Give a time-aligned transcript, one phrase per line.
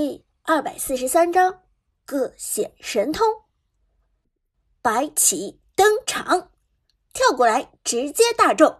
[0.00, 1.64] 第二百四十三章
[2.06, 3.26] 各显神通。
[4.80, 6.52] 白起登场，
[7.12, 8.78] 跳过来直接大中。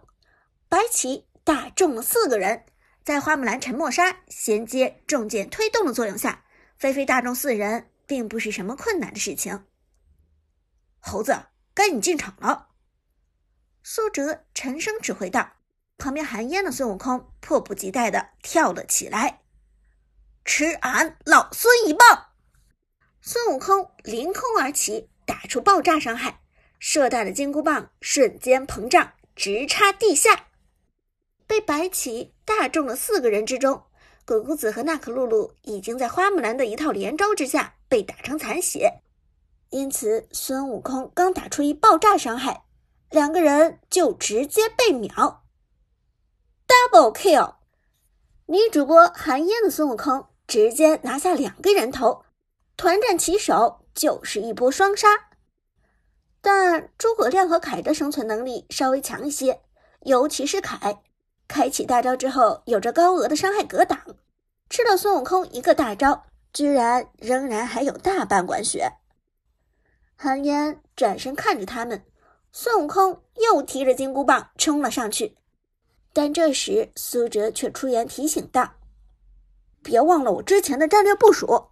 [0.69, 2.65] 白起大中了四个人，
[3.03, 6.45] 在花木兰沉默杀衔接重剑推动的作用下，
[6.77, 9.65] 飞飞大中四人并不是什么困难的事情。
[10.99, 11.37] 猴子，
[11.73, 12.69] 该你进场了。
[13.83, 15.51] 苏哲沉声指挥道。
[15.97, 19.41] 旁边含烟的孙悟空迫不及待的跳了起来。
[20.49, 22.25] 吃俺老孙一棒！
[23.21, 26.41] 孙悟空凌空而起，打出爆炸伤害，
[26.79, 30.47] 射大的金箍棒瞬间膨胀，直插地下。
[31.45, 33.83] 被白起大中了四个人之中，
[34.25, 39.03] 鬼谷子和娜可露露已经在花木兰的一套连招之下被打成残血，
[39.69, 42.63] 因此孙悟空刚打出一爆炸伤害，
[43.11, 45.43] 两个人就直接被秒
[46.67, 47.57] ，double kill。
[48.47, 50.25] 女主播含烟的孙悟空。
[50.49, 52.25] 直接拿下两个人头，
[52.75, 55.07] 团战起手就是一波双杀。
[56.41, 59.61] 但诸葛亮和凯的生存能力稍微强一些，
[60.01, 61.03] 尤其是凯，
[61.47, 63.99] 开启大招之后有着高额的伤害格挡，
[64.71, 68.93] 吃了孙悟空一个大招，居然仍然还有大半管血。
[70.15, 72.03] 韩烟转身看着他们，
[72.51, 75.37] 孙悟空又提着金箍棒冲了上去，
[76.11, 78.78] 但这时苏哲却出言提醒道。
[79.83, 81.69] 别忘了我之前的战略部署。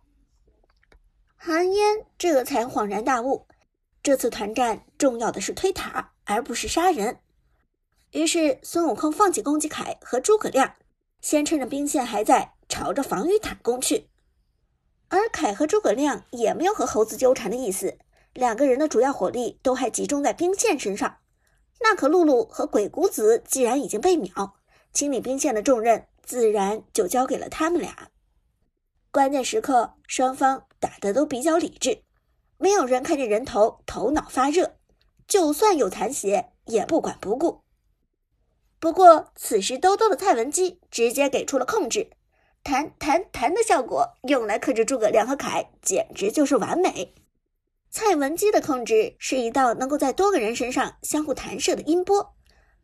[1.35, 3.47] 韩烟这才恍然大悟，
[4.01, 7.19] 这次团战重要的是推塔，而不是杀人。
[8.11, 10.75] 于是孙悟空放弃攻击凯和诸葛亮，
[11.21, 14.09] 先趁着兵线还在，朝着防御塔攻去。
[15.09, 17.97] 而凯和诸葛亮也没有和猴子纠缠的意思，
[18.33, 21.17] 两个人的主要火力都还集中在兵线身上。
[21.81, 24.55] 娜可露露和鬼谷子既然已经被秒，
[24.91, 26.07] 清理兵线的重任。
[26.27, 28.09] 自然就交给了他们俩。
[29.11, 32.03] 关键时刻，双方打的都比较理智，
[32.57, 34.75] 没有人看见人头头脑发热，
[35.25, 37.61] 就算有残血也不管不顾。
[38.79, 42.11] 不过此时兜兜的蔡文姬直接给出了控制，
[42.61, 47.15] 弹弹弹的效果，用来克制诸葛亮和凯，简直就是完美。
[47.89, 52.35] 蔡文姬的控制是一道能够在多个人身上相互弹射的音波，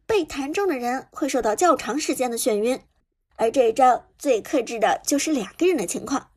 [0.08, 2.81] 被弹中的人会受到较长时间的眩晕。
[3.36, 6.30] 而这一招最克制的就是两个人的情况，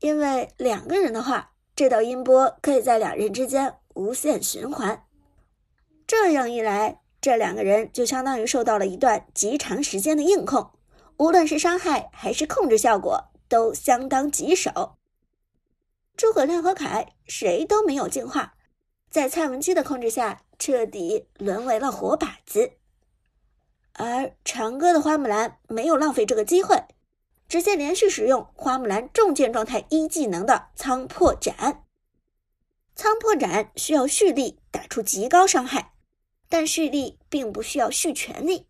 [0.00, 5.04] 因为两个人的话，这道音波可以在两人之间无限循环。
[6.06, 10.72] 这样一来，这两个人就相当于受到了一段极长时间的硬控，
[11.18, 14.96] 无论是伤害还是控制效果都相当棘手。
[16.16, 18.54] 诸葛亮和凯谁都没有进化，
[19.08, 22.72] 在蔡文姬的控制下，彻底沦为了活靶子。
[23.94, 26.84] 而长歌的花木兰没有浪费这个机会，
[27.48, 31.84] 直接连续使用花木兰重剑状态一技能的仓破斩。
[32.94, 35.92] 仓破斩需要蓄力打出极高伤害，
[36.48, 38.66] 但蓄力并不需要蓄全力。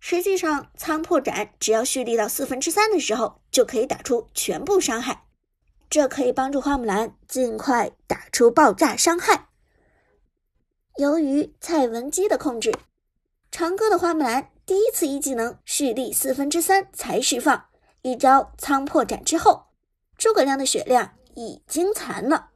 [0.00, 5.26] 实际上，仓破斩只要蓄力到四分之三的时候，就可以打出全部伤害。
[5.88, 9.48] 这可以帮助花木兰尽快打出爆炸伤害。
[10.96, 12.74] 由于蔡文姬的控制，
[13.50, 14.51] 长歌的花木兰。
[14.64, 17.66] 第一次一技能蓄力四分之三才释放，
[18.02, 19.64] 一招苍破斩之后，
[20.16, 22.50] 诸葛亮的血量已经残了。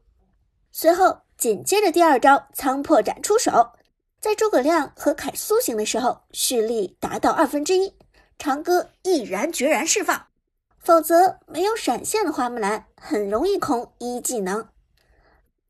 [0.71, 3.73] 随后紧接着第二招苍破斩出手，
[4.21, 7.93] 在诸葛亮和凯苏醒的时候，蓄力达到二分之一，
[8.39, 10.29] 长歌毅然决然释放，
[10.79, 14.69] 否则没有闪现的花木兰很容易空一技能。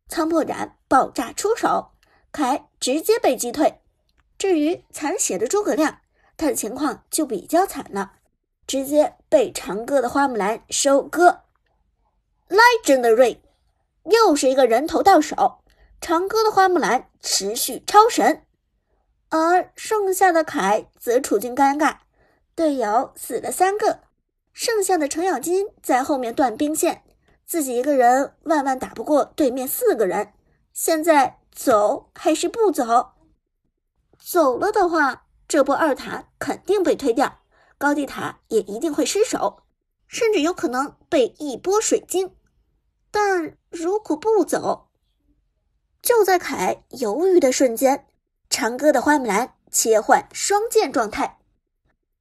[0.09, 1.93] 苍破斩爆炸出手，
[2.31, 3.81] 凯直接被击退。
[4.37, 6.01] 至于残血的诸葛亮。
[6.37, 8.13] 他的情况就比较惨了，
[8.67, 11.41] 直接被长歌的花木兰收割。
[12.49, 13.39] Legendary，
[14.05, 15.59] 又是一个人头到手，
[16.01, 18.43] 长歌的花木兰持续超神，
[19.31, 21.97] 而剩下的凯则处境尴尬，
[22.55, 24.01] 队友死了三个，
[24.53, 27.03] 剩下的程咬金在后面断兵线，
[27.45, 30.33] 自己一个人万万打不过对面四个人，
[30.73, 33.13] 现在走还是不走？
[34.19, 35.26] 走了的话。
[35.49, 37.41] 这波二塔肯定被推掉，
[37.79, 39.63] 高地塔也一定会失守，
[40.09, 42.35] 甚至有可能被一波水晶。
[43.11, 44.89] 但如果不走，
[46.03, 48.07] 就在凯犹豫的瞬间，
[48.51, 51.39] 长歌的花木兰切换双剑状态，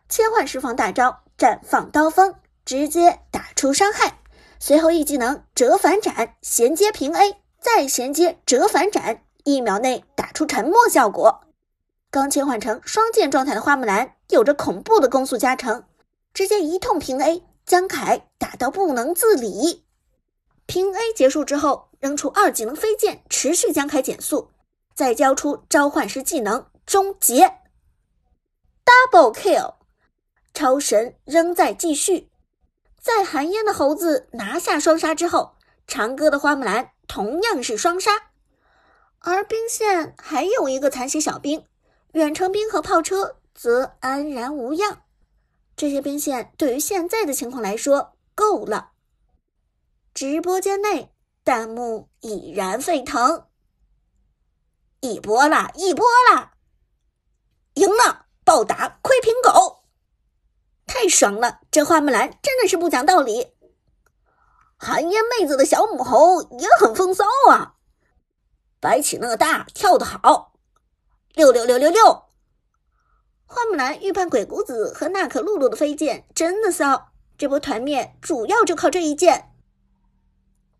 [0.07, 4.19] 切换释放大招绽放刀锋，直接打出伤害。
[4.59, 11.44] 随后一技能折返斩衔接平 A，再衔接折返斩，一秒内打出沉默效果。
[12.15, 15.83] 刚切换成双剑状态的花木兰，有着恐怖的攻速加成，
[16.33, 19.83] 直接一通平 A，将凯打到不能自理。
[20.65, 24.49] 平 A 结束之后，扔出二技能飞剑，持续将凯减速，
[24.93, 27.55] 再交出召唤师技能终结
[28.85, 29.73] ，double kill，
[30.53, 32.29] 超神仍在继续。
[33.01, 38.29] 在寒烟的猴子拿下双杀之后，长歌的花木兰同样是双杀，
[39.19, 41.65] 而兵线还有一个残血小兵，
[42.15, 45.01] 远程兵和炮车则安然无恙。
[45.75, 48.91] 这些兵线对于现在的情况来说够了。
[50.13, 51.11] 直播间内
[51.43, 53.47] 弹幕已然沸腾，
[55.01, 56.53] 一波啦，一波啦，
[57.73, 59.83] 赢了，暴打窥屏狗，
[60.87, 61.59] 太爽了！
[61.69, 63.51] 这花木兰真的是不讲道理。
[64.77, 67.75] 寒烟妹子的小母猴也很风骚啊，
[68.79, 70.53] 白起那个大跳得好，
[71.35, 72.23] 六六六六六。
[73.45, 79.51] 花木兰预判鬼谷子和娜可露露的飞剑真的骚，这波团灭主要就靠这一剑。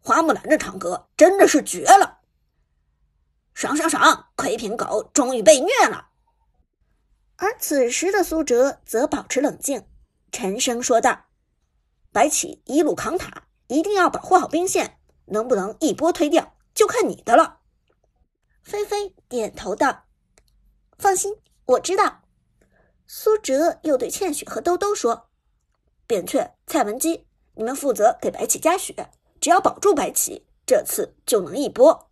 [0.02, 2.19] 花木兰的长歌真的是绝了！
[3.54, 4.28] 爽爽爽！
[4.36, 6.07] 窥屏狗终于被虐了。
[7.36, 9.86] 而此时的苏哲则保持冷静，
[10.31, 11.25] 沉声说道
[12.13, 17.60] ：“白起一路扛塔，一定要保护好兵线，能不能一波推掉，就看你的了。”
[18.63, 20.05] 菲菲点头道
[20.97, 22.21] ：“放心，我知道。”
[23.07, 25.30] 苏哲又对倩雪和兜兜说
[26.07, 29.12] ：“扁鹊、蔡文姬，你们负责给白起加血。”
[29.42, 32.09] 只要保住白起，这次就能一波。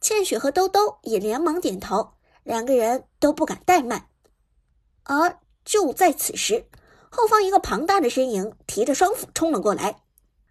[0.00, 2.12] 倩雪和兜兜也连忙点头，
[2.44, 4.08] 两个人都不敢怠慢。
[5.02, 6.68] 而就在此时，
[7.10, 10.04] 后方一个庞大的身影提着双斧冲了过来，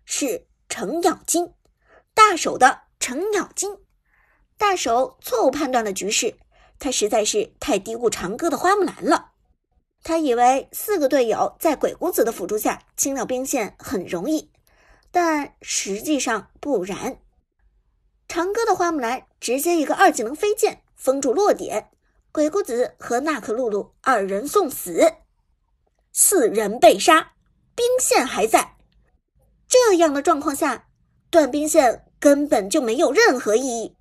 [0.03, 1.53] 是程咬金，
[2.13, 3.77] 大手的程咬金。
[4.57, 6.37] 大手错误判断了局势，
[6.83, 9.31] 他实在是太低估长歌的花木兰了。
[10.03, 14.51] 他以为四个队友在鬼谷子的辅助下清掉兵线很容易。
[15.09, 17.21] 但实际上不然，
[18.27, 21.89] 长歌的花木兰直接一个二技能飞剑封住落点，
[22.33, 25.13] 鬼谷子和娜可露露二人送死，
[26.11, 27.35] 四人被杀，
[27.73, 28.75] 兵线还在。
[29.69, 30.89] 这样的状况下，
[31.29, 33.95] 断兵线根本就没有任何意义。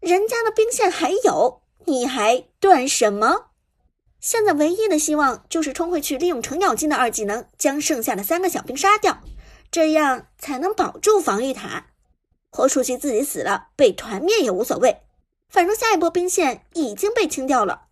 [0.00, 3.50] 人家的兵线还有，你还断什么？
[4.20, 9.20] 现在唯一的希望就是冲回去，利用程咬金的二技能将剩下的三个小兵杀掉。
[9.70, 11.86] 这样才能保住防御塔，
[12.48, 15.02] 豁出去自己死了被团灭也无所谓，
[15.48, 17.88] 反正下一波兵线已经被清掉了。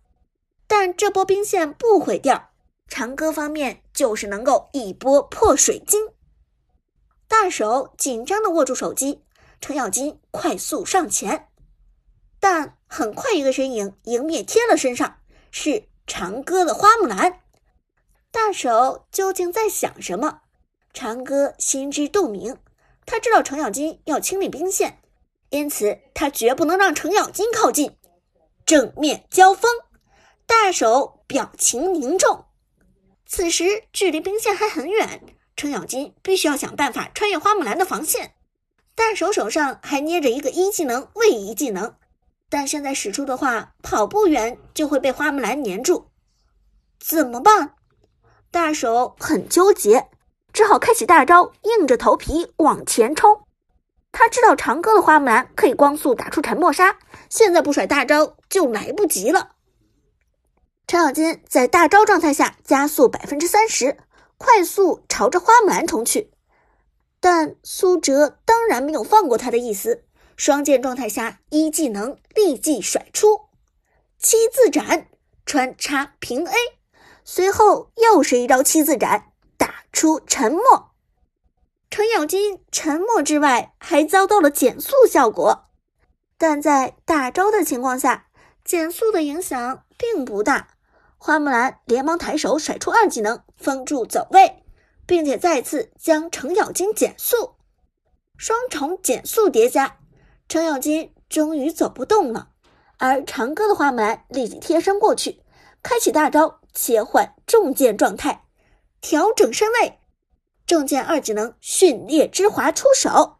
[0.65, 2.51] 但这波兵线不毁掉，
[2.87, 6.07] 长歌方面就是能够一波破水晶。
[7.27, 9.23] 大手紧张的握住手机，
[9.59, 11.49] 程咬金快速上前，
[12.43, 15.19] 但很快一个身影迎面贴了身上，
[15.49, 17.39] 是长歌的花木兰。
[18.31, 20.41] 大手究竟在想什么？
[20.93, 22.57] 长歌心知肚明，
[23.05, 24.99] 他知道程咬金要清理兵线，
[25.51, 27.95] 因此他绝不能让程咬金靠近。
[28.65, 29.71] 正面交锋，
[30.45, 32.43] 大手表情凝重。
[33.25, 35.21] 此时距离兵线还很远，
[35.55, 38.33] 程咬金必须要想办法穿越花木兰的防线。
[38.95, 41.95] 大手手上还捏着一个一技能位移技能，
[42.53, 46.11] 但现在使出的话，跑不远就会被花木兰粘住。
[46.99, 47.73] 怎么办？
[48.51, 50.07] 大手很纠结。
[50.53, 53.41] 只好开启大招，硬着头皮往前冲。
[54.11, 59.55] 他知道长歌的花木兰可以光速打出沉默杀，现在不甩大招就来不及了。
[60.85, 63.97] 程咬金在大招状态下加速百分之三十，
[64.37, 66.29] 快速朝着花木兰冲去。
[67.19, 70.03] 但苏哲当然没有放过他的意思，
[70.35, 73.49] 双剑状态下一技能立即甩出
[74.17, 75.07] 七字斩，
[75.45, 76.53] 穿插平 A，
[77.23, 79.29] 随后又是一招七字斩。
[79.55, 80.91] 打出沉默，
[81.89, 85.69] 程咬金沉默之外还遭到了减速效果，
[86.37, 88.27] 但在大招的情况下，
[88.65, 90.69] 减速的影响并不大。
[91.17, 94.63] 花木兰连忙抬手甩出二技能封住走位，
[95.05, 97.55] 并且再次将程咬金减速，
[98.35, 99.99] 双重减速叠加，
[100.47, 102.49] 程咬金终于走不动了。
[102.97, 105.41] 而长歌的花木兰立即贴身过去，
[105.81, 108.45] 开启大招切换重剑状态。
[109.01, 109.99] 调整身位，
[110.65, 113.37] 重剑二技能训练之华出手，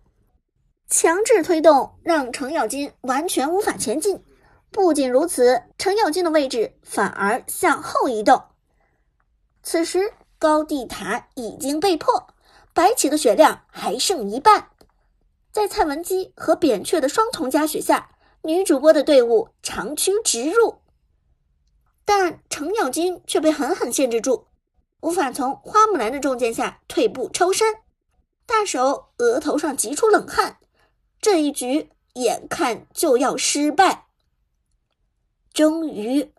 [0.89, 4.21] 强制推动让程咬金完全无法前进。
[4.69, 8.43] 不仅如此，程咬金的位置反而向后移动。
[9.61, 12.27] 此时高地塔已经被破，
[12.73, 14.67] 白起的血量还剩一半。
[15.53, 20.79] 在蔡文姬和扁鹊的双重加血下，女主播的队伍长驱直入，
[22.03, 24.47] 但程咬金却被狠狠限制住。
[25.01, 27.75] 无法从花木兰的重剑下退步抽身，
[28.47, 30.57] 大手额头上急出冷汗，
[31.21, 34.07] 这一局眼看就要失败。
[35.53, 36.33] 终于，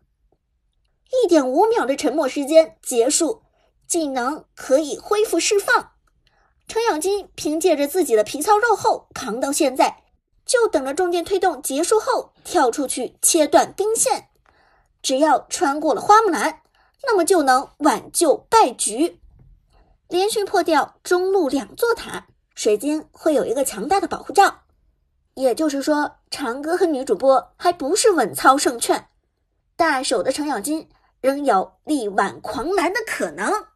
[1.13, 3.43] 一点五秒的沉默时间结束，
[3.87, 5.93] 技能可以恢复释放。
[6.67, 10.03] 程咬金凭借着自己的皮糙肉厚扛到现在，
[10.45, 14.29] 就等着中间推动结束后跳出去切断兵线。
[15.03, 16.61] 只要穿过了花木兰，
[17.03, 19.21] 那么就能挽救败局。
[20.09, 24.63] 连续破掉中路两座塔，水晶会有一个强大的保护罩。
[25.35, 29.09] 也就是说，长歌和女主播还不是稳操胜券，
[29.77, 30.89] 大手的程咬金
[31.21, 33.67] 仍有力挽狂澜的可能。